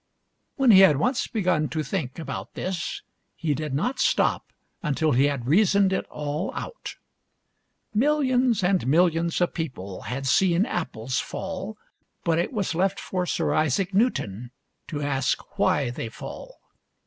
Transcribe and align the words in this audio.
".When 0.55 0.71
he 0.71 0.79
had 0.79 0.97
once 0.97 1.27
begun 1.27 1.69
to 1.69 1.83
think 1.83 2.17
about 2.17 2.55
this 2.55 3.03
he 3.35 3.53
did 3.53 3.71
not 3.71 3.99
stop 3.99 4.51
until 4.81 5.11
he 5.11 5.25
had 5.25 5.45
reasoned 5.45 5.93
it 5.93 6.07
all 6.09 6.51
out. 6.55 6.95
Millions 7.93 8.63
and 8.63 8.87
millions 8.87 9.39
of 9.41 9.53
people 9.53 10.01
had 10.01 10.25
seen 10.25 10.65
apples 10.65 11.19
fall, 11.19 11.77
but 12.23 12.39
it 12.39 12.51
was 12.51 12.73
left 12.73 12.99
for 12.99 13.27
Sir 13.27 13.53
Isaac 13.53 13.93
Newton 13.93 14.49
to 14.87 15.03
ask 15.03 15.59
why 15.59 15.91
they 15.91 16.09
fall. 16.09 16.57